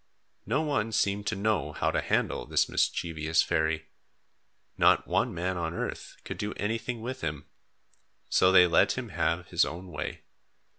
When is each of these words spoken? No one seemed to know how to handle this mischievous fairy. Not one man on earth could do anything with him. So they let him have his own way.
No 0.47 0.63
one 0.63 0.91
seemed 0.91 1.27
to 1.27 1.35
know 1.35 1.73
how 1.73 1.91
to 1.91 2.01
handle 2.01 2.47
this 2.47 2.67
mischievous 2.67 3.43
fairy. 3.43 3.89
Not 4.75 5.05
one 5.07 5.31
man 5.31 5.57
on 5.57 5.75
earth 5.75 6.15
could 6.23 6.39
do 6.39 6.53
anything 6.53 7.01
with 7.01 7.21
him. 7.21 7.45
So 8.27 8.51
they 8.51 8.65
let 8.65 8.93
him 8.97 9.09
have 9.09 9.49
his 9.49 9.63
own 9.63 9.91
way. 9.91 10.23